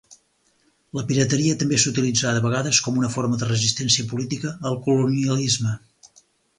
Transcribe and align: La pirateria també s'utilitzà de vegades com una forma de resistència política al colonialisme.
La 0.99 1.03
pirateria 1.11 1.57
també 1.63 1.79
s'utilitzà 1.83 2.33
de 2.39 2.43
vegades 2.47 2.81
com 2.87 2.99
una 3.05 3.13
forma 3.19 3.41
de 3.43 3.53
resistència 3.53 4.09
política 4.17 4.59
al 4.71 4.83
colonialisme. 4.91 5.81